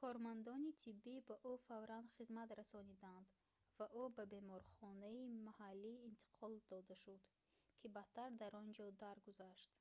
[0.00, 3.26] кормандони тиббӣ ба ӯ фавран хизмат расониданд
[3.78, 7.22] ва ӯ ба беморхонаи маҳаллӣ интиқол дода шуд
[7.78, 9.72] ки баъдтар дар он ҷо даргузашт